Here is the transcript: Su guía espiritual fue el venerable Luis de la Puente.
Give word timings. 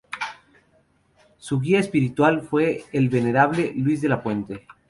Su 1.37 1.59
guía 1.59 1.77
espiritual 1.79 2.41
fue 2.41 2.85
el 2.91 3.07
venerable 3.07 3.71
Luis 3.75 4.01
de 4.01 4.09
la 4.09 4.23
Puente. 4.23 4.65